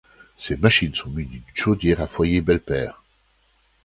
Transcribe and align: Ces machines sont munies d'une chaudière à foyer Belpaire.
Ces 0.35 0.57
machines 0.57 0.95
sont 0.95 1.11
munies 1.11 1.29
d'une 1.29 1.43
chaudière 1.55 2.01
à 2.01 2.07
foyer 2.07 2.41
Belpaire. 2.41 3.03